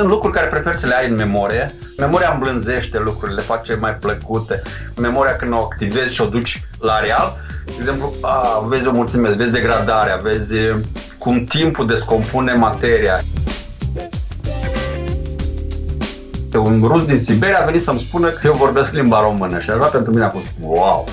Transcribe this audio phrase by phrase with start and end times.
[0.00, 1.74] Sunt lucruri care prefer să le ai în memorie.
[1.98, 4.62] Memoria îmblânzește lucrurile, le face mai plăcute.
[5.00, 9.28] Memoria când o activezi și o duci la real, de exemplu, a, vezi o mulțime,
[9.28, 10.54] vezi degradarea, vezi
[11.18, 13.20] cum timpul descompune materia.
[16.54, 19.86] Un rus din Siberia a venit să-mi spună că eu vorbesc limba română și așa
[19.86, 21.08] pentru mine a fost wow!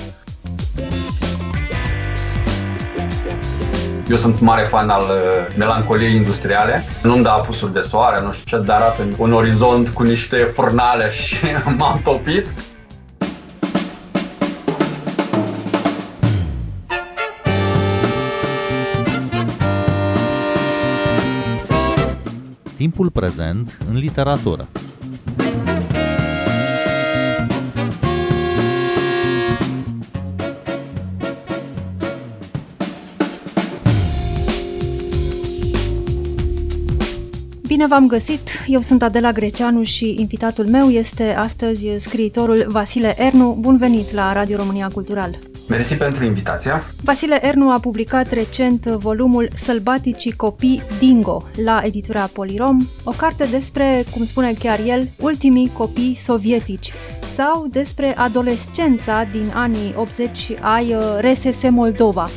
[4.10, 6.84] Eu sunt mare fan al uh, melancoliei industriale.
[7.02, 11.10] Nu-mi da apusuri de soare, nu știu ce, dar arată un orizont cu niște furnale
[11.22, 11.36] și
[11.76, 12.46] m-am topit.
[22.76, 24.68] Timpul prezent în literatură.
[37.78, 38.48] Bine v-am găsit!
[38.66, 43.56] Eu sunt Adela Greceanu și invitatul meu este astăzi scriitorul Vasile Ernu.
[43.60, 45.38] Bun venit la Radio România Cultural!
[45.68, 46.82] Mersi pentru invitația!
[47.02, 54.04] Vasile Ernu a publicat recent volumul Sălbaticii copii Dingo la editura Polirom, o carte despre,
[54.10, 56.92] cum spune chiar el, ultimii copii sovietici
[57.34, 62.28] sau despre adolescența din anii 80 ai RSS Moldova.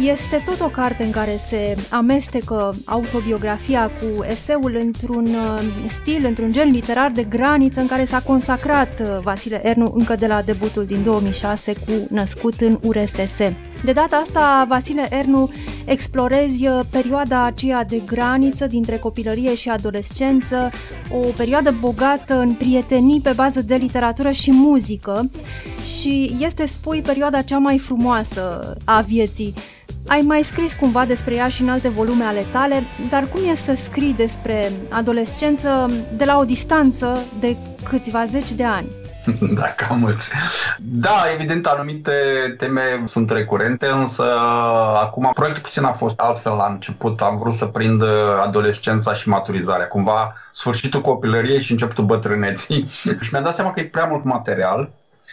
[0.00, 6.52] Este tot o carte în care se amestecă autobiografia cu eseul într-un uh, stil, într-un
[6.52, 10.84] gen literar de graniță în care s-a consacrat uh, Vasile Ernu încă de la debutul
[10.84, 13.38] din 2006 cu Născut în URSS.
[13.86, 15.50] De data asta, Vasile Ernu
[15.84, 20.70] explorezi uh, perioada aceea de graniță dintre copilărie și adolescență,
[21.10, 25.30] o perioadă bogată în prietenii pe bază de literatură și muzică
[25.98, 29.54] și este, spui, perioada cea mai frumoasă a vieții.
[30.06, 33.54] Ai mai scris cumva despre ea și în alte volume ale tale, dar cum e
[33.54, 37.56] să scrii despre adolescență de la o distanță de
[37.88, 38.86] câțiva zeci de ani?
[39.58, 40.32] Da, cam mulți.
[40.78, 42.12] Da, evident, anumite
[42.56, 44.24] teme sunt recurente, însă
[44.94, 47.20] acum proiectul puțin a fost altfel la început.
[47.20, 48.02] Am vrut să prind
[48.42, 52.88] adolescența și maturizarea, cumva sfârșitul copilăriei și începutul bătrâneții.
[53.22, 54.90] și mi-am dat seama că e prea mult material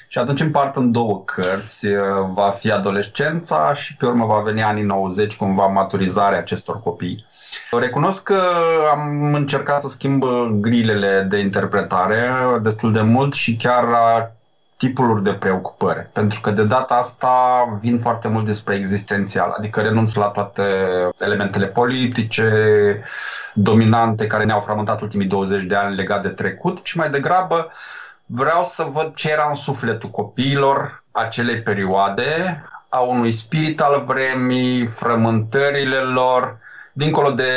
[0.08, 1.88] și atunci împart în două cărți.
[2.34, 7.26] Va fi adolescența și pe urmă va veni anii 90, cumva maturizarea acestor copii.
[7.72, 8.42] Recunosc că
[8.92, 12.32] am încercat să schimb grilele de interpretare
[12.62, 13.86] destul de mult și chiar
[14.78, 16.08] tipuri de preocupări.
[16.14, 17.34] Pentru că de data asta
[17.80, 20.64] vin foarte mult despre existențial, adică renunț la toate
[21.20, 23.04] elementele politice,
[23.54, 27.72] dominante care ne-au frământat ultimii 20 de ani legat de trecut, ci mai degrabă
[28.26, 34.88] vreau să văd ce era în sufletul copiilor acelei perioade, a unui spirit al vremii,
[34.88, 36.58] frământările lor,
[36.94, 37.52] dincolo de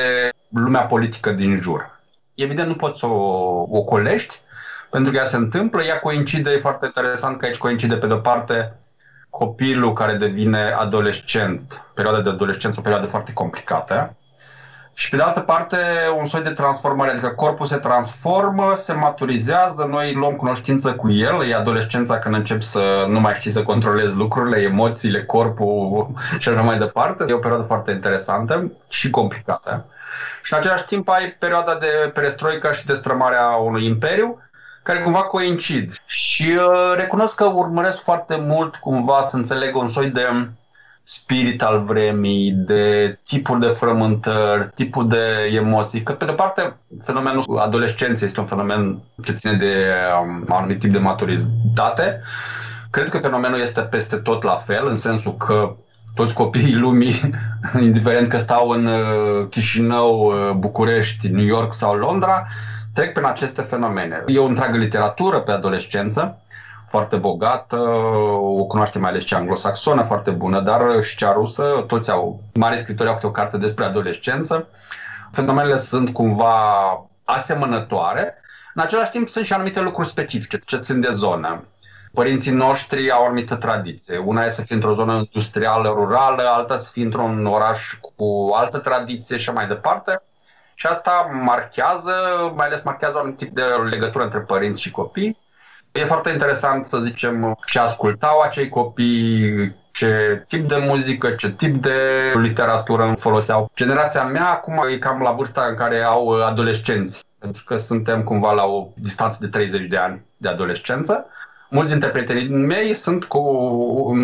[0.49, 2.01] lumea politică din jur.
[2.35, 4.41] Evident, nu poți să o ocolești,
[4.91, 8.17] pentru că ea se întâmplă, ea coincide, e foarte interesant că aici coincide pe de-o
[8.17, 8.73] parte
[9.31, 14.17] copilul care devine adolescent, perioada de adolescență, o perioadă foarte complicată,
[14.99, 15.77] și pe de altă parte,
[16.19, 21.49] un soi de transformare, adică corpul se transformă, se maturizează, noi luăm cunoștință cu el,
[21.49, 26.09] e adolescența când încep să nu mai știi să controlezi lucrurile, emoțiile, corpul
[26.39, 27.25] și așa mai departe.
[27.29, 29.85] E o perioadă foarte interesantă și complicată.
[30.43, 34.43] Și în același timp ai perioada de perestroică și destrămarea unui imperiu,
[34.83, 35.95] care cumva coincid.
[36.07, 40.49] Și uh, recunosc că urmăresc foarte mult cumva să înțeleg un soi de
[41.09, 46.03] spirit al vremii, de tipuri de frământări, tipul de emoții.
[46.03, 49.87] Că, pe de parte, fenomenul adolescenței este un fenomen ce ține de
[50.23, 52.21] um, un anumit tip de maturitate.
[52.91, 55.77] Cred că fenomenul este peste tot la fel, în sensul că
[56.15, 57.31] toți copiii lumii,
[57.81, 62.47] indiferent că stau în uh, Chișinău, uh, București, New York sau Londra,
[62.95, 64.25] trec prin aceste fenomene.
[64.27, 66.41] E o întreagă literatură pe adolescență,
[66.89, 67.79] foarte bogată,
[68.41, 72.79] o cunoaște mai ales cea anglosaxonă, foarte bună, dar și cea rusă, toți au, mari
[72.79, 74.69] scritori au câte o carte despre adolescență.
[75.33, 76.55] Fenomenele sunt cumva
[77.25, 78.35] asemănătoare,
[78.75, 81.65] în același timp sunt și anumite lucruri specifice, ce țin de zonă.
[82.13, 84.19] Părinții noștri au o anumită tradiție.
[84.19, 88.79] Una e să fie într-o zonă industrială, rurală, alta să fie într-un oraș cu altă
[88.79, 90.23] tradiție și mai departe.
[90.75, 92.13] Și asta marchează,
[92.55, 95.39] mai ales marchează un tip de legătură între părinți și copii.
[95.97, 101.83] E foarte interesant să zicem ce ascultau acei copii, ce tip de muzică, ce tip
[101.83, 101.99] de
[102.35, 103.71] literatură foloseau.
[103.77, 108.53] Generația mea acum e cam la vârsta în care au adolescenți, pentru că suntem cumva
[108.53, 111.27] la o distanță de 30 de ani de adolescență.
[111.71, 113.41] Mulți dintre prietenii mei sunt, cu,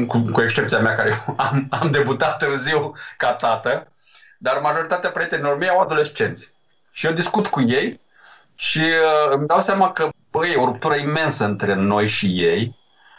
[0.06, 3.86] cu, cu excepția mea care am, am debutat târziu ca tată,
[4.38, 6.52] dar majoritatea prietenilor mei au adolescenți.
[6.90, 8.00] Și eu discut cu ei
[8.54, 12.76] Și uh, îmi dau seama că, băi, e o ruptură imensă între noi și ei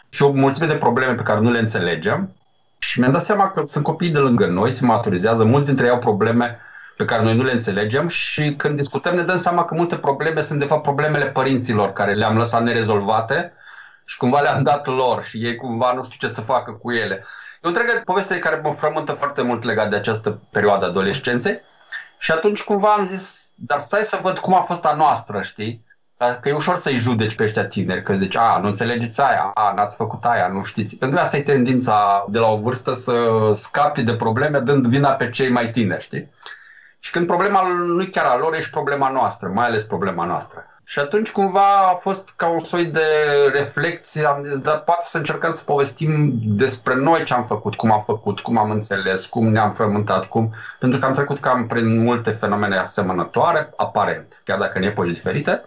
[0.08, 2.36] și o mulțime de probleme pe care nu le înțelegem.
[2.78, 5.90] Și mi-am dat seama că sunt copii de lângă noi, se maturizează, mulți dintre ei
[5.90, 6.58] au probleme
[6.96, 10.40] pe care noi nu le înțelegem și când discutăm ne dăm seama că multe probleme
[10.40, 13.52] sunt de fapt problemele părinților care le-am lăsat nerezolvate
[14.04, 17.14] și cumva le-am dat lor și ei cumva nu știu ce să facă cu ele.
[17.14, 21.60] E o întreagă poveste care mă frământă foarte mult legat de această perioadă adolescenței
[22.24, 25.84] și atunci cumva am zis, dar stai să văd cum a fost a noastră, știi?
[26.16, 29.72] Că e ușor să-i judeci pe ăștia tineri, că zici, a, nu înțelegeți aia, a,
[29.72, 30.96] n-ați făcut aia, nu știți.
[30.96, 33.14] Pentru că asta e tendința de la o vârstă să
[33.54, 36.30] scapi de probleme dând vina pe cei mai tineri, știi?
[36.98, 40.24] Și când problema nu e chiar a lor, e și problema noastră, mai ales problema
[40.24, 40.73] noastră.
[40.86, 43.06] Și atunci cumva a fost ca un soi de
[43.52, 47.92] reflexie, am zis, dar poate să încercăm să povestim despre noi ce am făcut, cum
[47.92, 50.54] am făcut, cum am înțeles, cum ne-am frământat, cum...
[50.78, 55.64] Pentru că am trecut cam prin multe fenomene asemănătoare, aparent, chiar dacă în epoci diferite.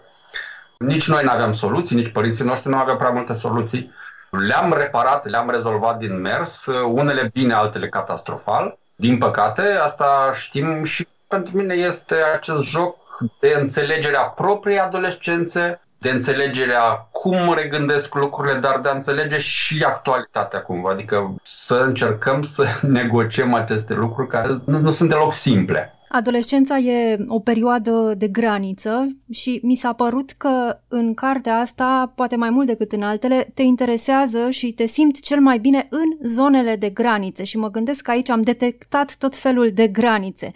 [0.78, 3.92] Nici noi nu aveam soluții, nici părinții noștri nu aveau prea multe soluții.
[4.30, 8.78] Le-am reparat, le-am rezolvat din mers, unele bine, altele catastrofal.
[8.96, 12.98] Din păcate, asta știm și pentru mine este acest joc
[13.40, 20.62] de înțelegerea propriei adolescențe, de înțelegerea cum regândesc lucrurile, dar de a înțelege și actualitatea
[20.62, 20.92] cumva.
[20.92, 25.92] Adică să încercăm să negociem aceste lucruri care nu, nu sunt deloc simple.
[26.10, 32.36] Adolescența e o perioadă de graniță și mi s-a părut că în cartea asta, poate
[32.36, 36.76] mai mult decât în altele, te interesează și te simți cel mai bine în zonele
[36.76, 40.52] de granițe și mă gândesc că aici am detectat tot felul de granițe.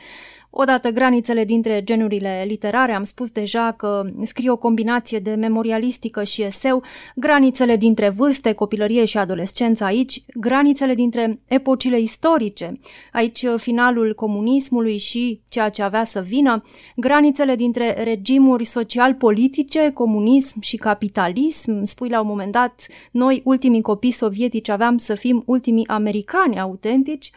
[0.53, 6.43] Odată granițele dintre genurile literare, am spus deja că scrie o combinație de memorialistică și
[6.43, 6.83] eseu,
[7.15, 12.79] granițele dintre vârste, copilărie și adolescență aici, granițele dintre epocile istorice,
[13.11, 16.63] aici finalul comunismului și ceea ce avea să vină,
[16.95, 24.11] granițele dintre regimuri social-politice, comunism și capitalism, spui la un moment dat, noi, ultimii copii
[24.11, 27.31] sovietici, aveam să fim ultimii americani autentici,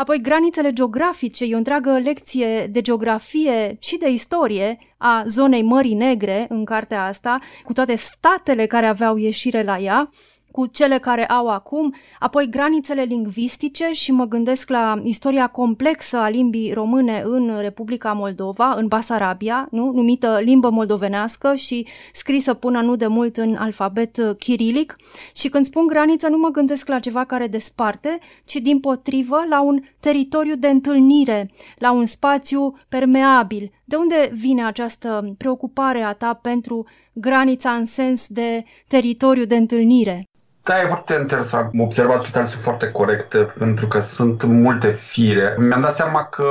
[0.00, 5.94] Apoi granițele geografice, e o întreagă lecție de geografie și de istorie a zonei Mării
[5.94, 10.10] Negre în cartea asta, cu toate statele care aveau ieșire la ea,
[10.52, 16.28] cu cele care au acum, apoi granițele lingvistice și mă gândesc la istoria complexă a
[16.28, 19.92] limbii române în Republica Moldova, în Basarabia, nu?
[19.92, 24.96] numită limbă moldovenească și scrisă până nu de mult în alfabet chirilic.
[25.34, 29.62] Și când spun graniță nu mă gândesc la ceva care desparte, ci din potrivă la
[29.62, 33.72] un teritoriu de întâlnire, la un spațiu permeabil.
[33.90, 40.24] De unde vine această preocupare a ta pentru granița în sens de teritoriu de întâlnire?
[40.62, 41.70] Da, e foarte interesant.
[41.78, 45.56] Observațiile tale sunt foarte corecte pentru că sunt multe fire.
[45.58, 46.44] Mi-am dat seama că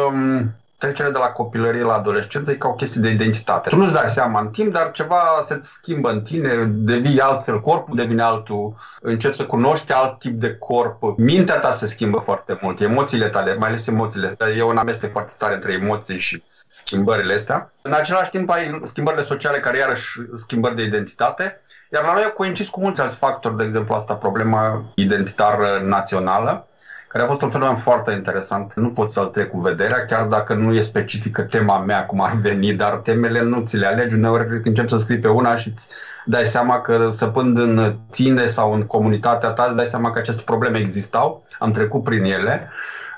[0.77, 3.69] trecerea de la copilărie la adolescență e ca o chestie de identitate.
[3.69, 7.95] Tu nu-ți dai seama în timp, dar ceva se schimbă în tine, devii altfel, corpul
[7.95, 12.81] devine altul, începi să cunoști alt tip de corp, mintea ta se schimbă foarte mult,
[12.81, 17.71] emoțiile tale, mai ales emoțiile, e un amestec foarte tare între emoții și schimbările astea.
[17.81, 21.61] În același timp ai schimbările sociale care iarăși schimbări de identitate
[21.91, 26.67] iar la noi a coincis cu mulți alți factori, de exemplu asta problema identitară națională,
[27.07, 28.73] care a fost un fenomen foarte interesant.
[28.73, 32.35] Nu pot să-l trec cu vederea, chiar dacă nu e specifică tema mea, cum ar
[32.41, 34.15] veni, dar temele nu ți le alegi.
[34.15, 35.87] Uneori când încep să scrii pe una și îți
[36.25, 40.41] dai seama că săpând în tine sau în comunitatea ta, îți dai seama că aceste
[40.45, 42.69] probleme existau, am trecut prin ele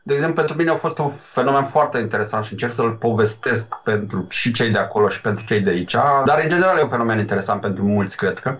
[0.04, 4.26] de exemplu, pentru mine a fost un fenomen foarte interesant și încerc să-l povestesc pentru
[4.30, 7.20] și cei de acolo și pentru cei de aici, dar în general e un fenomen
[7.20, 8.60] interesant pentru mulți, cred că.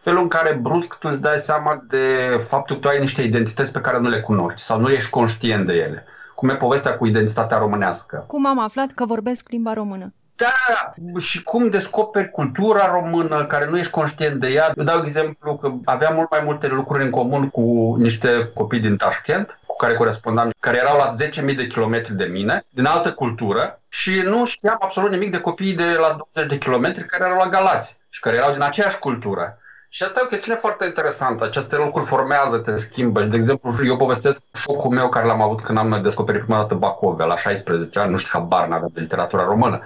[0.00, 2.06] Felul în care brusc tu îți dai seama de
[2.48, 5.66] faptul că tu ai niște identități pe care nu le cunoști sau nu ești conștient
[5.66, 6.04] de ele.
[6.34, 8.24] Cum e povestea cu identitatea românească.
[8.26, 10.12] Cum am aflat că vorbesc limba română?
[10.42, 14.72] Da, și cum descoperi cultura română care nu ești conștient de ea.
[14.76, 18.96] Eu dau exemplu că aveam mult mai multe lucruri în comun cu niște copii din
[18.96, 21.14] Tashkent, cu care corespondam, care erau la
[21.50, 25.74] 10.000 de kilometri de mine, din altă cultură și nu știam absolut nimic de copiii
[25.74, 29.56] de la 20 de kilometri care erau la Galați și care erau din aceeași cultură.
[29.88, 31.44] Și asta e o chestiune foarte interesantă.
[31.44, 33.22] Aceste lucruri formează, te schimbă.
[33.22, 37.24] De exemplu, eu povestesc șocul meu care l-am avut când am descoperit prima dată Bacovia
[37.24, 39.82] la 16 ani, nu știu, habar n-aveam de literatura română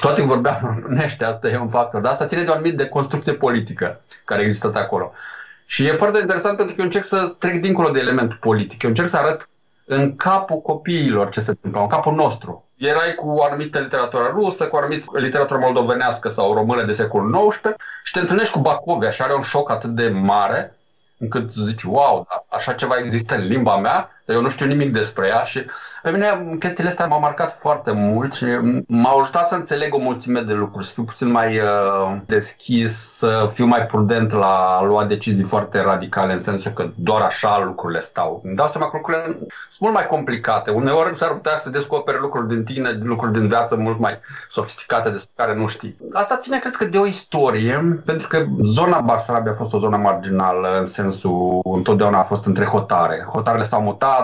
[0.00, 3.32] toate vorbeam românește, asta e un factor, dar asta ține de o anumit de construcție
[3.32, 5.12] politică care există acolo.
[5.66, 8.82] Și e foarte interesant pentru că eu încerc să trec dincolo de elementul politic.
[8.82, 9.48] Eu încerc să arăt
[9.84, 12.68] în capul copiilor ce se întâmplă, în capul nostru.
[12.76, 17.48] Erai cu o anumită literatură rusă, cu o anumită literatură moldovenească sau română de secolul
[17.48, 20.76] XIX și te întâlnești cu Bacovia și are un șoc atât de mare
[21.18, 25.26] încât zici, wow, da, așa ceva există în limba mea, Eu nu știu nimic despre
[25.26, 25.64] ea și
[26.02, 28.44] pe mine chestiile astea m-au marcat foarte mult și
[28.86, 33.50] m-au ajutat să înțeleg o mulțime de lucruri, să fiu puțin mai uh, deschis, să
[33.54, 38.00] fiu mai prudent la a lua decizii foarte radicale, în sensul că doar așa lucrurile
[38.00, 38.40] stau.
[38.44, 39.24] Îmi dau seama că lucrurile
[39.68, 40.70] sunt mult mai complicate.
[40.70, 44.18] Uneori s-ar putea să descoperi lucruri din tine, lucruri din viață mult mai
[44.48, 45.96] sofisticate despre care nu știi.
[46.12, 49.96] Asta ține, cred că, de o istorie, pentru că zona Barsarabia a fost o zonă
[49.96, 53.26] marginală, în sensul întotdeauna a fost între hotare.
[53.32, 54.19] Hotarele s-au mutat,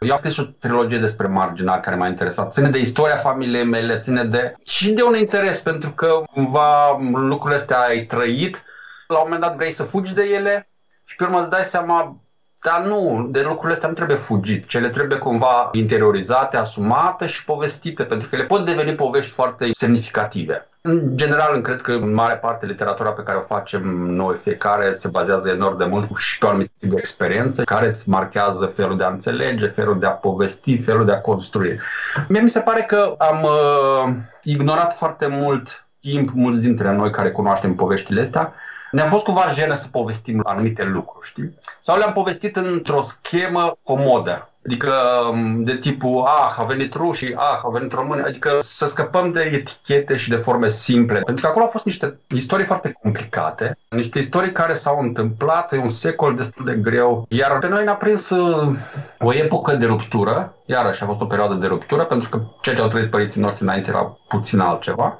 [0.00, 2.52] eu am scris o trilogie despre marginal care m-a interesat.
[2.52, 4.54] Ține de istoria familiei mele, ține de...
[4.64, 8.62] și de un interes, pentru că cumva lucrurile astea ai trăit,
[9.08, 10.68] la un moment dat vrei să fugi de ele
[11.04, 12.18] și pe urmă îți dai seama
[12.64, 14.68] dar nu, de lucrurile astea nu trebuie fugit.
[14.68, 20.68] Cele trebuie cumva interiorizate, asumate și povestite, pentru că le pot deveni povești foarte semnificative.
[20.86, 25.08] În general, cred că în mare parte literatura pe care o facem noi fiecare se
[25.08, 29.04] bazează enorm de mult și pe o anumită de experiență care îți marchează felul de
[29.04, 31.80] a înțelege, felul de a povesti, felul de a construi.
[32.28, 37.30] Mie mi se pare că am uh, ignorat foarte mult timp, mulți dintre noi care
[37.30, 38.52] cunoaștem poveștile astea,
[38.90, 41.58] ne-a fost cumva jenă să povestim anumite lucruri, știi?
[41.80, 44.48] Sau le-am povestit într-o schemă comodă.
[44.64, 44.92] Adică
[45.30, 49.40] um, de tipul, ah, a venit rușii, ah, a venit români, adică să scăpăm de
[49.40, 51.20] etichete și de forme simple.
[51.20, 55.78] Pentru că acolo au fost niște istorii foarte complicate, niște istorii care s-au întâmplat, e
[55.78, 58.76] un secol destul de greu, iar pe noi ne-a prins uh,
[59.18, 62.82] o epocă de ruptură, iarăși a fost o perioadă de ruptură, pentru că ceea ce
[62.82, 65.18] au trăit părinții noștri înainte era puțin altceva.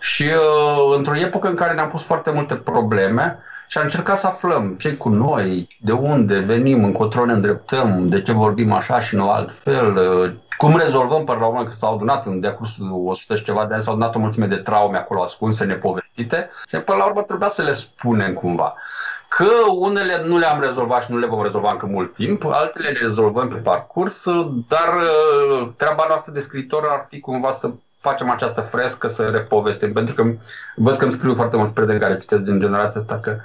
[0.00, 3.38] Și uh, într-o epocă în care ne-am pus foarte multe probleme,
[3.70, 8.22] și am încercat să aflăm ce cu noi, de unde venim, încotro ne îndreptăm, de
[8.22, 12.26] ce vorbim așa și nu altfel, uh, cum rezolvăm până la urmă că s-au adunat
[12.26, 15.64] în decursul 100 și ceva de ani, s-au adunat o mulțime de traume acolo ascunse,
[15.64, 18.74] nepovestite și până la urmă trebuia să le spunem cumva.
[19.28, 22.98] Că unele nu le-am rezolvat și nu le vom rezolva încă mult timp, altele le
[22.98, 24.24] rezolvăm pe parcurs,
[24.68, 29.92] dar uh, treaba noastră de scriitor ar fi cumva să facem această frescă, să repovestim,
[29.92, 30.24] pentru că
[30.76, 33.36] văd că îmi scriu foarte mulți prieteni care citesc din generația asta că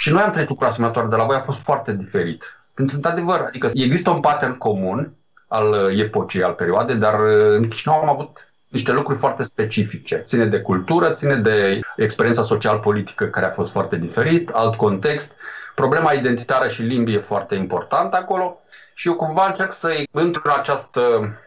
[0.00, 2.56] și noi am trăit cu asemănătoare de la voi, a fost foarte diferit.
[2.74, 5.14] Pentru că, într-adevăr, adică există un pattern comun
[5.48, 10.16] al uh, epocii, al perioadei, dar uh, în Chișinău am avut niște lucruri foarte specifice.
[10.24, 15.32] Ține de cultură, ține de experiența social-politică care a fost foarte diferit, alt context.
[15.74, 18.60] Problema identitară și limbii e foarte importantă acolo
[18.94, 21.00] și eu cumva încerc să intru în această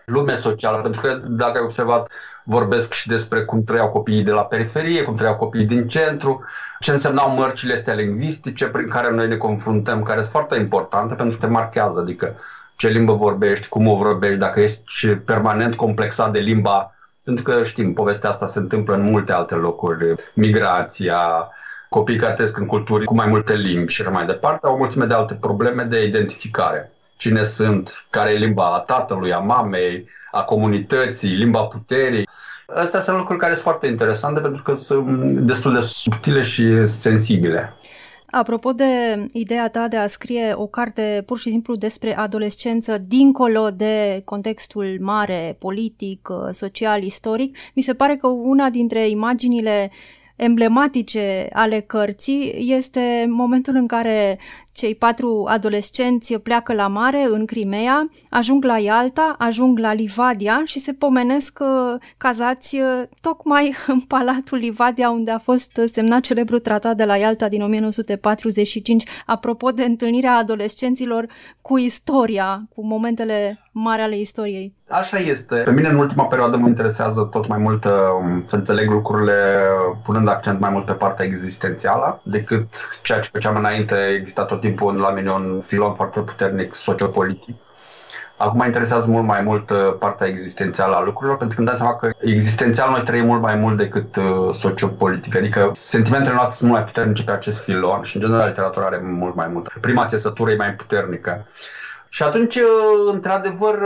[0.05, 2.07] lume socială, pentru că dacă ai observat,
[2.43, 6.43] vorbesc și despre cum trăiau copiii de la periferie, cum trăiau copiii din centru,
[6.79, 11.38] ce însemnau mărcile astea lingvistice prin care noi ne confruntăm, care sunt foarte importante pentru
[11.38, 12.35] că te marchează, adică
[12.75, 17.93] ce limbă vorbești, cum o vorbești, dacă ești permanent complexat de limba, pentru că știm,
[17.93, 21.50] povestea asta se întâmplă în multe alte locuri, migrația,
[21.89, 25.05] copiii care trăiesc în culturi cu mai multe limbi și mai departe, au o mulțime
[25.05, 26.91] de alte probleme de identificare.
[27.17, 32.27] Cine sunt, care e limba a tatălui, a mamei, a comunității, limba puterii.
[32.67, 37.73] Astea sunt lucruri care sunt foarte interesante pentru că sunt destul de subtile și sensibile.
[38.29, 43.69] Apropo de ideea ta de a scrie o carte pur și simplu despre adolescență dincolo
[43.69, 49.91] de contextul mare, politic, social, istoric, mi se pare că una dintre imaginile
[50.35, 54.39] emblematice ale cărții este momentul în care
[54.73, 60.79] cei patru adolescenți pleacă la mare în Crimea, ajung la Ialta, ajung la Livadia și
[60.79, 66.95] se pomenesc uh, cazați uh, tocmai în Palatul Livadia unde a fost semnat celebrul tratat
[66.95, 71.25] de la Ialta din 1945 apropo de întâlnirea adolescenților
[71.61, 74.73] cu istoria, cu momentele mari ale istoriei.
[74.89, 75.55] Așa este.
[75.55, 77.91] Pe mine în ultima perioadă mă interesează tot mai mult uh,
[78.45, 79.67] să înțeleg lucrurile
[80.03, 82.67] punând accent mai mult pe partea existențială decât
[83.03, 87.55] ceea ce făceam înainte exista tot timpul la mine un filon foarte puternic sociopolitic.
[88.38, 91.79] Acum mă interesează mult mai mult uh, partea existențială a lucrurilor, pentru că îmi dau
[91.79, 95.36] seama că existențial noi trăim mult mai mult decât uh, sociopolitic.
[95.36, 99.01] Adică sentimentele noastre sunt mult mai puternice pe acest filon și, în general, literatura are
[99.03, 99.67] mult mai mult.
[99.82, 101.48] Prima țesătură e mai puternică.
[102.10, 103.77] Și atunci, uh, într-adevăr,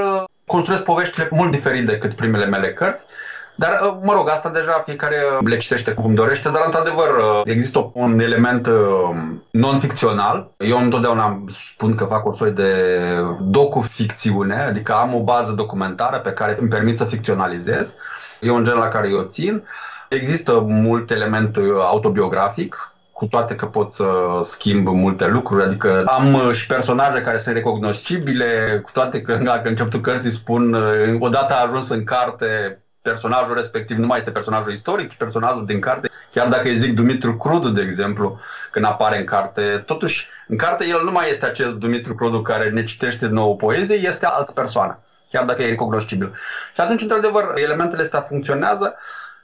[0.46, 3.06] construiesc poveștile mult diferit decât primele mele cărți
[3.60, 7.92] dar, uh, mă rog, asta deja fiecare le citește cum dorește, dar, într-adevăr, uh, există
[7.94, 9.10] un element uh,
[9.52, 10.52] non-ficțional.
[10.58, 12.72] Eu întotdeauna spun că fac o soi de
[13.42, 17.96] docu-ficțiune, adică am o bază documentară pe care îmi permit să ficționalizez.
[18.42, 19.64] E un gen la care eu țin.
[20.10, 24.06] Există mult element autobiografic, cu toate că pot să
[24.42, 30.02] schimb multe lucruri, adică am și personaje care sunt recognoscibile, cu toate că dacă începutul
[30.02, 30.76] cărții spun
[31.20, 35.80] odată a ajuns în carte personajul respectiv nu mai este personajul istoric, ci personajul din
[35.80, 36.10] carte.
[36.32, 38.40] Chiar dacă îi zic Dumitru Crudu, de exemplu,
[38.72, 42.70] când apare în carte, totuși În carte el nu mai este acest Dumitru Clodu care
[42.70, 45.00] ne citește nouă poezie, este altă persoană,
[45.32, 46.34] chiar dacă e recognoscibil.
[46.74, 48.96] Și atunci, într-adevăr, elementele astea funcționează,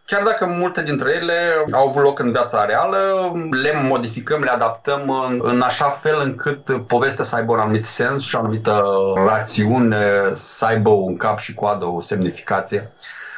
[0.06, 5.10] chiar dacă multe dintre ele au avut loc în viața reală, le modificăm, le adaptăm
[5.10, 8.84] în, în așa fel încât povestea să aibă un anumit sens și o anumită
[9.26, 12.92] rațiune, să aibă un cap și coadă, o semnificație.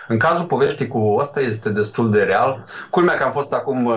[0.08, 2.66] În cazul poveștii cu ăsta este destul de real.
[2.90, 3.92] Culmea că am fost acum,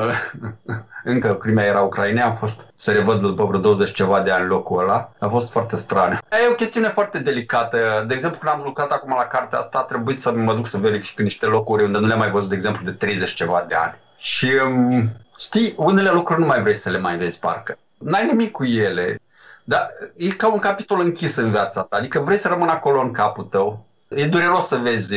[1.05, 4.83] încă crimea era Ucraina, am fost să revăd după vreo 20 ceva de ani locul
[4.83, 5.13] ăla.
[5.19, 6.19] A fost foarte straniu.
[6.31, 8.05] E o chestiune foarte delicată.
[8.07, 10.79] De exemplu, când am lucrat acum la cartea asta, a trebuit să mă duc să
[10.79, 13.95] verific niște locuri unde nu le-am mai văzut, de exemplu, de 30 ceva de ani.
[14.17, 17.79] Și um, știi, unele lucruri nu mai vrei să le mai vezi, parcă.
[17.99, 19.21] N-ai nimic cu ele.
[19.65, 21.97] Dar e ca un capitol închis în viața ta.
[21.97, 25.15] Adică vrei să rămână acolo în capul tău E dureros să vezi,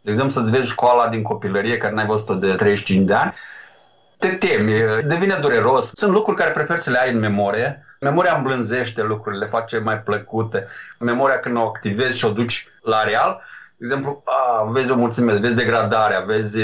[0.00, 3.34] de exemplu, să-ți vezi școala din copilărie care n-ai văzut-o de 35 de ani.
[4.18, 4.72] Te temi,
[5.04, 5.90] devine dureros.
[5.94, 7.84] Sunt lucruri care prefer să le ai în memorie.
[8.00, 10.66] Memoria îmblânzește lucrurile, le face mai plăcute.
[10.98, 13.42] Memoria când o activezi și o duci la real,
[13.76, 16.58] de exemplu, a, vezi o mulțime, vezi degradarea, vezi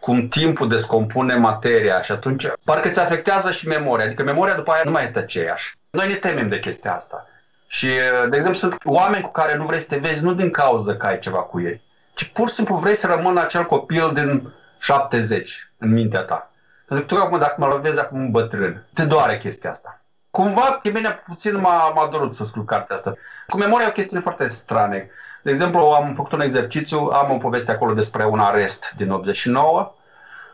[0.00, 4.04] cum timpul descompune materia și atunci parcă ți afectează și memoria.
[4.04, 5.78] Adică memoria după aia nu mai este aceeași.
[5.90, 7.26] Noi ne temem de chestia asta.
[7.72, 7.88] Și,
[8.28, 11.06] de exemplu, sunt oameni cu care nu vrei să te vezi nu din cauza că
[11.06, 11.82] ai ceva cu ei,
[12.14, 16.50] ci pur și simplu vrei să rămână acel copil din 70 în mintea ta.
[16.86, 20.00] Pentru că tu acum, dacă mă lovezi acum un bătrân, te doare chestia asta.
[20.30, 23.14] Cumva, pe mine puțin m-a, m-a dorut să scriu cartea asta.
[23.48, 24.96] Cu memoria e o chestiune foarte strană.
[25.42, 29.94] De exemplu, am făcut un exercițiu, am o poveste acolo despre un arest din 89.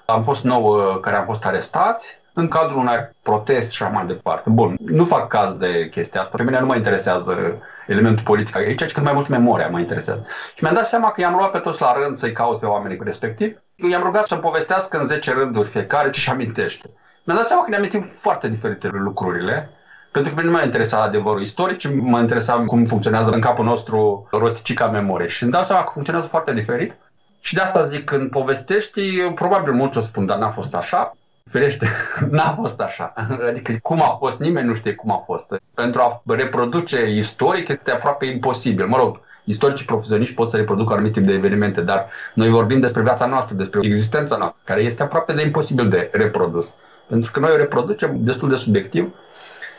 [0.07, 4.51] Am fost nouă care am fost arestați în cadrul unui protest și așa mai departe.
[4.51, 6.37] Bun, nu fac caz de chestia asta.
[6.37, 10.27] Pe mine nu mă interesează elementul politic aici, ci cât mai mult memoria mă interesează.
[10.55, 12.99] Și mi-am dat seama că i-am luat pe toți la rând să-i caut pe oamenii
[13.03, 13.59] respectiv.
[13.91, 16.91] I-am rugat să-mi povestească în 10 rânduri fiecare ce-și amintește.
[17.25, 19.71] Mi-am dat seama că ne amintim foarte diferite lucrurile,
[20.13, 24.29] pentru că nu mă interesa adevărul istoric, ci mă interesa cum funcționează în capul nostru
[24.31, 25.27] roticica memorie.
[25.27, 26.95] Și îmi dau seama că funcționează foarte diferit.
[27.41, 31.17] Și de asta zic, când povestești, probabil mulți o spun, dar n-a fost așa.
[31.51, 31.89] Ferește,
[32.31, 33.13] n-a fost așa.
[33.49, 35.57] Adică cum a fost, nimeni nu știe cum a fost.
[35.75, 38.87] Pentru a reproduce istoric este aproape imposibil.
[38.87, 43.03] Mă rog, istoricii profesioniști pot să reproducă anumit tip de evenimente, dar noi vorbim despre
[43.03, 46.75] viața noastră, despre existența noastră, care este aproape de imposibil de reprodus.
[47.09, 49.15] Pentru că noi o reproducem destul de subiectiv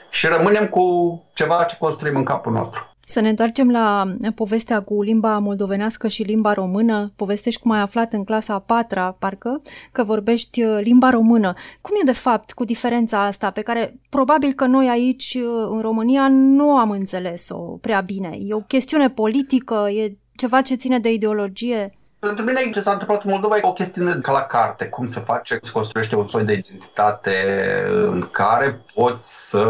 [0.10, 0.84] și rămânem cu
[1.34, 2.96] ceva ce construim în capul nostru.
[3.09, 7.11] Să ne întoarcem la povestea cu limba moldovenească și limba română.
[7.15, 11.53] Povestești cum ai aflat în clasa a patra, parcă, că vorbești uh, limba română.
[11.81, 15.81] Cum e de fapt cu diferența asta pe care probabil că noi aici uh, în
[15.81, 18.37] România nu am înțeles-o prea bine?
[18.45, 19.89] E o chestiune politică?
[19.89, 21.89] E ceva ce ține de ideologie?
[22.27, 25.19] Pentru mine ce s-a întâmplat în Moldova e o chestiune ca la carte, cum se
[25.19, 27.35] face, se construiește un soi de identitate
[27.89, 29.65] în care poți să,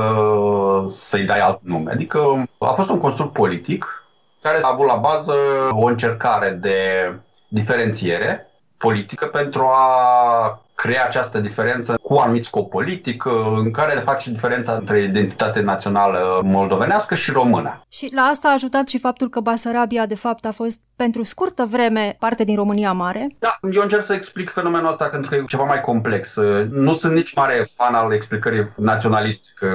[0.87, 1.91] să-i dai alt nume.
[1.91, 4.05] Adică a fost un construct politic
[4.41, 5.33] care a avut la bază
[5.71, 7.11] o încercare de
[7.47, 14.73] diferențiere politică pentru a crea această diferență cu anumit scop politic, în care face diferența
[14.73, 17.81] între identitatea națională moldovenească și română.
[17.89, 21.67] Și la asta a ajutat și faptul că Basarabia, de fapt, a fost pentru scurtă
[21.69, 23.27] vreme parte din România Mare.
[23.39, 26.35] Da, eu încerc să explic fenomenul ăsta pentru că e ceva mai complex.
[26.69, 29.67] Nu sunt nici mare fan al explicării naționaliste, că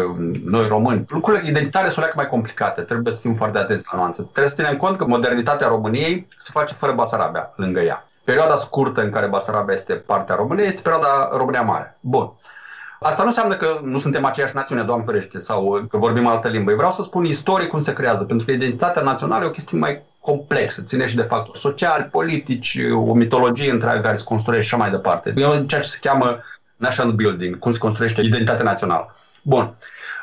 [0.45, 1.05] noi români.
[1.09, 4.23] Lucrurile identitare sunt mai complicate, trebuie să fim foarte atenți la nuanțe.
[4.23, 8.07] Trebuie să ținem cont că modernitatea României se face fără Basarabia lângă ea.
[8.25, 11.99] Perioada scurtă în care Basarabia este partea României este perioada România Mare.
[12.01, 12.33] Bun.
[13.01, 16.71] Asta nu înseamnă că nu suntem aceeași națiune, Doamne ferește, sau că vorbim altă limbă.
[16.71, 19.79] Eu vreau să spun istoric cum se creează, pentru că identitatea națională e o chestie
[19.79, 24.75] mai complexă, ține și de factori sociali, politici, o mitologie întreagă care se construiește și
[24.75, 25.33] așa mai departe.
[25.37, 26.41] E ceea ce se cheamă
[26.77, 29.17] national building, cum se construiește identitatea națională.
[29.43, 29.75] Bun.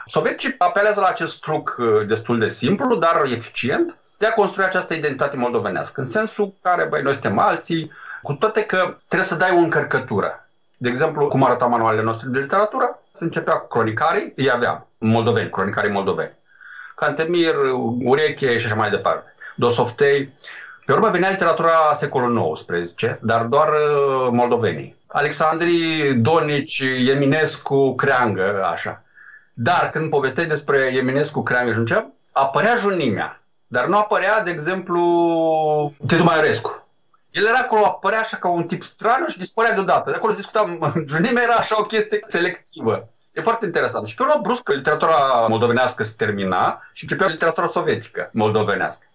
[0.05, 4.93] Sovieticii apelează la acest truc uh, destul de simplu, dar eficient, de a construi această
[4.93, 9.51] identitate moldovenească, în sensul care, băi, noi suntem alții, cu toate că trebuie să dai
[9.51, 10.47] o încărcătură.
[10.77, 15.49] De exemplu, cum arăta manualele noastre de literatură, se începea cu cronicarii, îi aveam, moldoveni,
[15.49, 16.37] cronicarii moldoveni.
[16.95, 17.55] Cantemir,
[18.03, 19.33] Ureche și așa mai departe.
[19.55, 20.33] Dosoftei.
[20.85, 24.95] Pe urmă venea literatura secolului XIX, dar doar uh, moldovenii.
[25.07, 29.03] Alexandrii, Donici, Eminescu, Creangă, așa.
[29.53, 33.38] Dar când povesteai despre Eminescu, Creangă și apărea junimea
[33.71, 35.01] dar nu apărea, de exemplu,
[36.07, 36.87] Titu Maiorescu.
[37.31, 40.09] El era acolo, apărea așa ca un tip straniu și dispărea deodată.
[40.09, 43.09] De acolo discutam, junimea era așa o chestie selectivă.
[43.31, 44.07] E foarte interesant.
[44.07, 49.05] Și pe urmă, brusc, literatura moldovenească se termina și începea literatura sovietică moldovenească.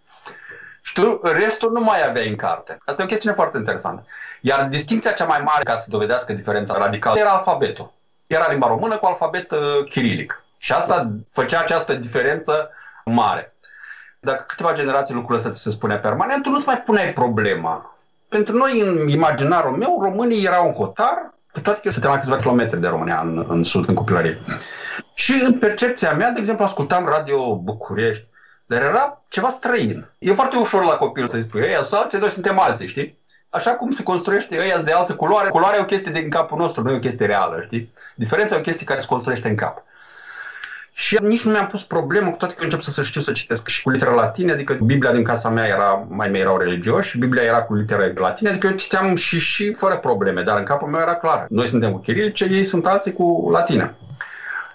[0.82, 2.78] Și tu, restul nu mai aveai în carte.
[2.84, 4.06] Asta e o chestiune foarte interesantă.
[4.40, 7.92] Iar distinția cea mai mare ca să dovedească diferența radicală era alfabetul.
[8.26, 10.44] Era limba română cu alfabet uh, chirilic.
[10.58, 12.70] Și asta făcea această diferență
[13.04, 13.53] mare.
[14.24, 17.96] Dacă câteva generații lucrul ăsta ți se spune permanent, tu nu-ți mai puneai problema.
[18.28, 22.36] Pentru noi, în imaginarul meu, românii erau în hotar, cu toate că suntem la câțiva
[22.36, 24.40] kilometri de România în, în sud, în copilărie.
[25.14, 28.26] Și în percepția mea, de exemplu, ascultam Radio București,
[28.66, 30.06] dar era ceva străin.
[30.18, 33.18] E foarte ușor la copil să-i spui, ei, să alții, noi suntem alții, știi?
[33.50, 36.82] Așa cum se construiește ăia de altă culoare, culoarea e o chestie din capul nostru,
[36.82, 37.92] nu e o chestie reală, știi?
[38.14, 39.82] Diferența e o chestie care se construiește în cap.
[41.04, 43.82] Și nici nu mi-am pus problemă, cu toate că încep să știu să citesc și
[43.82, 47.62] cu litere latine, adică Biblia din casa mea era, mai mei erau religioși, Biblia era
[47.62, 51.14] cu litere latine, adică eu citeam și, și fără probleme, dar în capul meu era
[51.14, 51.46] clar.
[51.48, 53.94] Noi suntem cu chirilice, ei sunt alții cu latine.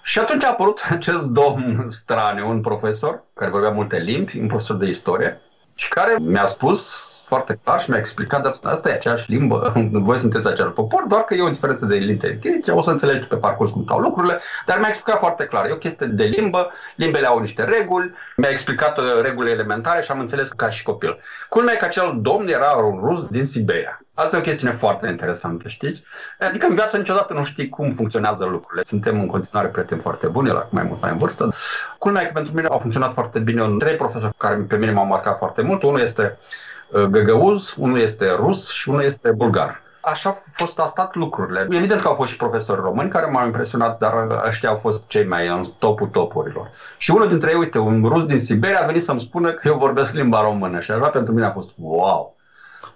[0.01, 4.77] Și atunci a apărut acest domn straniu, un profesor, care vorbea multe limbi, un profesor
[4.77, 5.41] de istorie,
[5.75, 9.73] și care mi-a spus foarte clar și mi-a explicat, dar asta e aceeași limbă,
[10.09, 12.39] voi sunteți același popor, doar că e o diferență de litere.
[12.69, 15.65] O să înțelegi pe parcurs cum stau lucrurile, dar mi-a explicat foarte clar.
[15.65, 20.11] E o chestie de limbă, limbele au niște reguli, mi-a explicat uh, regulile elementare și
[20.11, 21.19] am înțeles ca și copil.
[21.49, 24.01] Culmea e că acel domn era un rus din Siberia.
[24.13, 26.03] Asta e o chestiune foarte interesantă, știți?
[26.39, 28.83] Adică în viață niciodată nu știi cum funcționează lucrurile.
[28.83, 31.53] Suntem în continuare prieteni foarte buni, la mai mult mai în vârstă.
[31.97, 35.05] Culmea e că pentru mine au funcționat foarte bine trei profesori care pe mine m-au
[35.05, 35.83] marcat foarte mult.
[35.83, 39.81] Unul este Uh, găgăuz, unul este rus și unul este bulgar.
[40.01, 41.67] Așa au fost astat lucrurile.
[41.71, 45.25] Evident că au fost și profesori români care m-au impresionat, dar ăștia au fost cei
[45.25, 46.71] mai în topul topurilor.
[46.97, 49.77] Și unul dintre ei, uite, un rus din Siberia a venit să-mi spună că eu
[49.77, 52.35] vorbesc limba română și așa pentru mine a fost wow.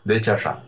[0.01, 0.61] Deci așa.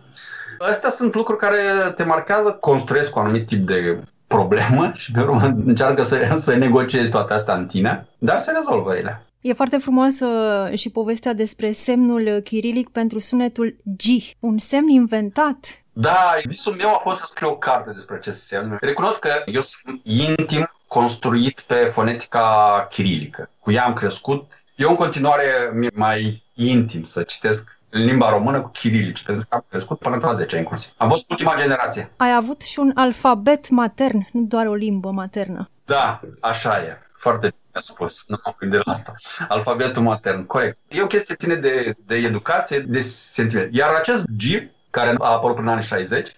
[0.59, 1.57] Astea sunt lucruri care
[1.95, 7.11] te marchează, construiesc un anumit tip de problemă și pe urmă încearcă să, să negociezi
[7.11, 9.25] toate astea în tine, dar se rezolvă ele.
[9.45, 10.27] E foarte frumoasă
[10.73, 14.03] și povestea despre semnul chirilic pentru sunetul G,
[14.39, 15.83] un semn inventat.
[15.93, 18.77] Da, visul meu a fost să scriu o carte despre acest semn.
[18.81, 23.49] Recunosc că eu sunt intim construit pe fonetica chirilică.
[23.59, 24.51] Cu ea am crescut.
[24.75, 29.55] Eu în continuare mi mai intim să citesc în limba română cu chirilici, pentru că
[29.55, 30.93] am crescut până în 10 inclusiv.
[30.97, 32.11] Am fost ultima generație.
[32.17, 35.69] Ai avut și un alfabet matern, nu doar o limbă maternă.
[35.85, 37.04] Da, așa e.
[37.17, 38.23] Foarte mi-a spus.
[38.27, 39.13] Nu m-am gândit la asta.
[39.47, 40.77] Alfabetul matern, corect.
[40.87, 43.75] E o chestie ține de, de educație, de sentiment.
[43.75, 44.43] Iar acest G,
[44.89, 46.35] care a apărut prin anii 60,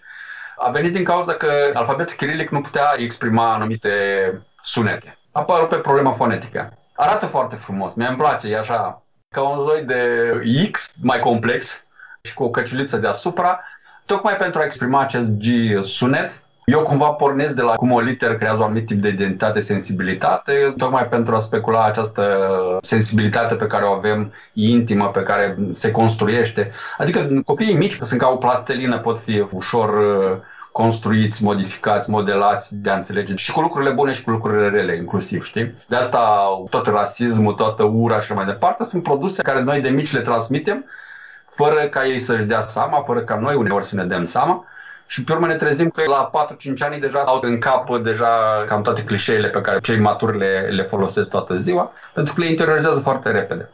[0.57, 3.91] a venit din cauza că alfabetul chirilic nu putea exprima anumite
[4.61, 5.17] sunete.
[5.31, 6.77] A apărut pe problema fonetică.
[6.95, 10.31] Arată foarte frumos, mi-a place, e așa, ca un zoi de
[10.71, 11.83] X mai complex
[12.21, 13.59] și cu o căciuliță deasupra,
[14.05, 15.43] tocmai pentru a exprima acest G
[15.83, 19.59] sunet, eu cumva pornesc de la cum o literă creează un anumit tip de identitate,
[19.59, 22.23] sensibilitate, tocmai pentru a specula această
[22.81, 26.71] sensibilitate pe care o avem intimă, pe care se construiește.
[26.97, 30.37] Adică copiii mici sunt ca o plastelină, pot fi ușor uh,
[30.71, 35.43] construiți, modificați, modelați, de a înțelege și cu lucrurile bune și cu lucrurile rele, inclusiv,
[35.43, 35.75] știi?
[35.87, 40.13] De asta tot rasismul, toată ura și mai departe sunt produse care noi de mici
[40.13, 40.85] le transmitem
[41.49, 44.65] fără ca ei să-și dea seama, fără ca noi uneori să ne dăm seama
[45.07, 48.81] și pe urmă ne trezim că la 4-5 ani deja au în cap deja cam
[48.81, 52.99] toate clișeele pe care cei maturi le, le folosesc toată ziua, pentru că le interiorizează
[52.99, 53.69] foarte repede.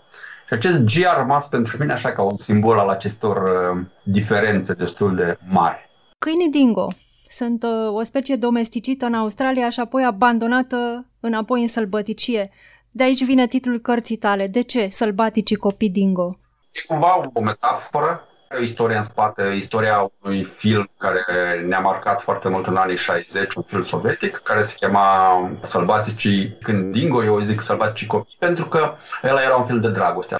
[0.48, 4.74] Și acest G a rămas pentru mine așa ca un simbol al acestor uh, diferențe
[4.74, 5.90] destul de mari.
[6.20, 6.88] Câinii dingo
[7.30, 12.50] sunt uh, o specie domesticită în Australia și apoi abandonată înapoi în sălbăticie.
[12.92, 14.48] De aici vine titlul cărții tale.
[14.48, 16.38] De ce sălbaticii copii dingo?
[16.72, 21.24] E cumva o metaforă o istorie în spate, istoria unui film care
[21.66, 26.92] ne-a marcat foarte mult în anii 60, un film sovietic, care se chema Sălbaticii când
[26.92, 30.36] Dingo, eu zic Sălbaticii copii, pentru că el era un film de dragoste.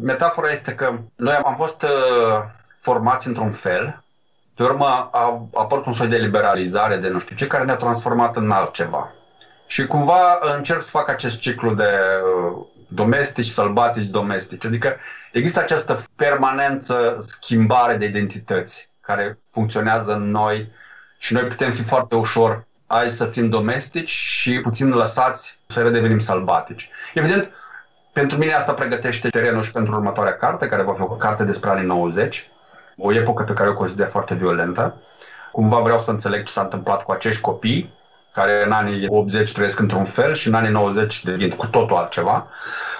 [0.00, 2.42] Metafora este că noi am fost uh,
[2.80, 4.04] formați într-un fel,
[4.54, 8.36] pe urmă a apărut un soi de liberalizare de nu știu ce, care ne-a transformat
[8.36, 9.12] în altceva.
[9.66, 14.64] Și cumva încerc să fac acest ciclu de uh, domestici, sălbatici, domestici.
[14.64, 14.96] Adică
[15.32, 20.70] există această permanență schimbare de identități care funcționează în noi
[21.18, 26.18] și noi putem fi foarte ușor ai să fim domestici și puțin lăsați să redevenim
[26.18, 26.90] sălbatici.
[27.14, 27.50] Evident,
[28.12, 31.70] pentru mine asta pregătește terenul și pentru următoarea carte, care va fi o carte despre
[31.70, 32.50] anii 90,
[32.96, 35.02] o epocă pe care o consider foarte violentă.
[35.52, 37.92] Cumva vreau să înțeleg ce s-a întâmplat cu acești copii
[38.34, 42.48] care în anii 80 trăiesc într-un fel și în anii 90 devin cu totul altceva.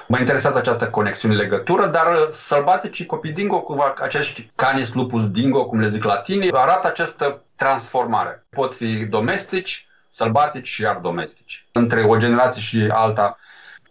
[0.07, 5.79] Mă interesează această conexiune, legătură, dar sălbaticii copii dingo, cu acești canis lupus dingo, cum
[5.79, 8.47] le zic latinii, arată această transformare.
[8.51, 11.67] Pot fi domestici, sălbatici și iar domestici.
[11.73, 13.39] Între o generație și alta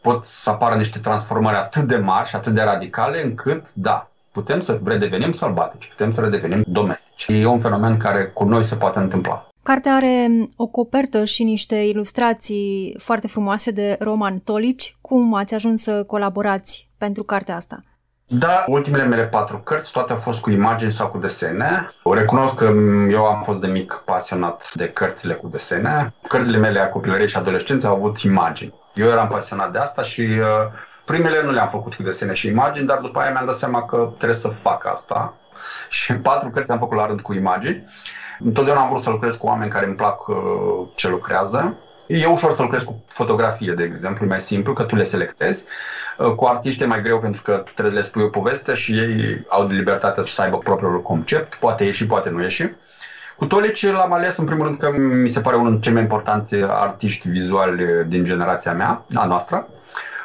[0.02, 4.60] pot să apară niște transformări atât de mari și atât de radicale încât, da, putem
[4.60, 7.26] să redevenim sălbatici, putem să redevenim domestici.
[7.28, 9.48] E un fenomen care cu noi se poate întâmpla.
[9.64, 14.96] Cartea are o copertă și niște ilustrații foarte frumoase de roman tolici.
[15.02, 17.84] Cum ați ajuns să colaborați pentru cartea asta?
[18.28, 21.90] Da, ultimele mele patru cărți, toate au fost cu imagini sau cu desene.
[22.04, 22.74] O recunosc că
[23.10, 26.14] eu am fost de mic pasionat de cărțile cu desene.
[26.28, 28.74] Cărțile mele a copilăriei și adolescenței au avut imagini.
[28.94, 30.46] Eu eram pasionat de asta și uh,
[31.06, 34.14] primele nu le-am făcut cu desene și imagini, dar după aia mi-am dat seama că
[34.18, 35.34] trebuie să fac asta.
[35.90, 37.86] Și patru cărți am făcut la rând cu imagini.
[38.40, 40.36] Întotdeauna am vrut să lucrez cu oameni care îmi plac uh,
[40.96, 41.78] ce lucrează.
[42.08, 45.64] E ușor să lucrezi cu fotografie, de exemplu, e mai simplu, că tu le selectezi.
[46.18, 48.74] Uh, cu artiști e mai greu pentru că tu trebuie să le spui o poveste
[48.74, 52.70] și ei au de libertate să aibă propriul concept, poate ieși, poate nu ieși.
[53.38, 56.02] Cu Tolici l-am ales în primul rând că mi se pare unul dintre cei mai
[56.02, 59.68] importanți artiști vizuali din generația mea, a noastră.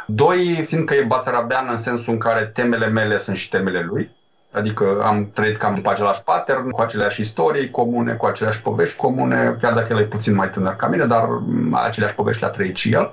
[0.07, 4.11] Doi, fiindcă e basarabean în sensul în care temele mele sunt și temele lui.
[4.53, 9.57] Adică am trăit cam după același pattern, cu aceleași istorii comune, cu aceleași povești comune,
[9.61, 11.29] chiar dacă el e puțin mai tânăr ca mine, dar
[11.73, 13.13] aceleași povești le-a trăit și el.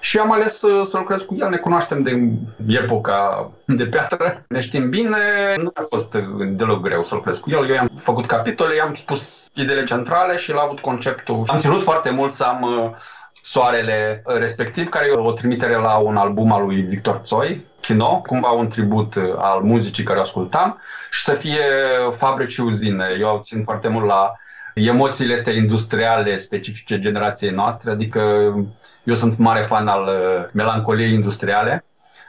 [0.00, 4.60] Și am ales să, să lucrez cu el, ne cunoaștem de epoca de piatră, ne
[4.60, 5.18] știm bine,
[5.56, 6.14] nu a fost
[6.46, 7.68] deloc greu să lucrez cu el.
[7.68, 11.44] Eu i-am făcut capitole, i-am spus ideile centrale și el a avut conceptul.
[11.46, 12.90] Am ținut foarte mult să am uh,
[13.42, 18.50] soarele respectiv, care e o trimitere la un album al lui Victor Tsoi, Kino, cumva
[18.50, 21.64] un tribut uh, al muzicii care o ascultam și să fie
[22.10, 23.06] fabrici și uzine.
[23.20, 24.32] Eu țin foarte mult la
[24.74, 28.20] emoțiile astea industriale specifice generației noastre, adică
[29.04, 31.84] eu sunt mare fan al uh, melancoliei industriale.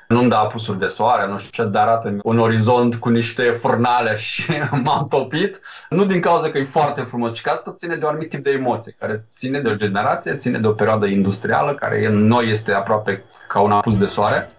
[0.07, 4.15] Nu-mi da apusuri de soare, nu știu ce, dar arată un orizont cu niște furnale
[4.15, 4.51] și
[4.83, 5.59] m-am topit.
[5.89, 8.43] Nu din cauza că e foarte frumos, ci că asta ține de un anumit tip
[8.43, 12.49] de emoție, care ține de o generație, ține de o perioadă industrială, care în noi
[12.49, 14.49] este aproape ca un apus de soare.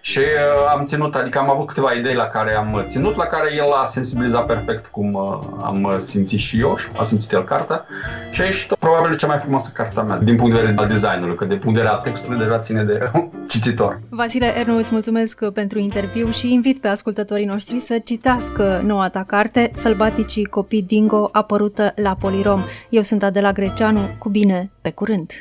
[0.00, 3.54] Și uh, am ținut, adică am avut câteva idei la care am ținut, la care
[3.54, 7.84] el a sensibilizat perfect cum uh, am simțit și eu și a simțit el cartea.
[8.30, 11.44] Și aici probabil cea mai frumoasă cartea mea, din punct de vedere al designului, că
[11.44, 13.10] de punct de vedere al textului deja ține de
[13.52, 14.00] cititor.
[14.08, 19.24] Vasile Ernu, îți mulțumesc pentru interviu și invit pe ascultătorii noștri să citească noua ta
[19.26, 22.62] carte, Sălbaticii copii Dingo, apărută la Polirom.
[22.88, 25.32] Eu sunt Adela Greceanu, cu bine, pe curând!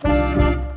[0.00, 0.67] thank you